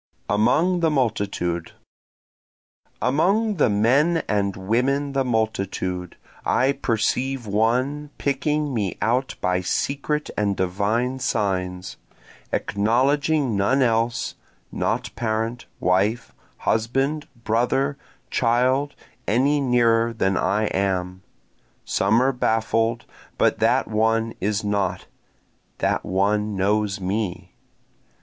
[0.27, 1.73] Among the Multitude
[3.03, 10.31] Among the men and women the multitude, I perceive one picking me out by secret
[10.35, 11.97] and divine signs,
[12.51, 14.33] Acknowledging none else,
[14.71, 17.95] not parent, wife, husband, brother,
[18.31, 18.95] child,
[19.27, 21.21] any nearer than I am,
[21.85, 23.05] Some are baffled,
[23.37, 25.05] but that one is not
[25.77, 27.53] that one knows me.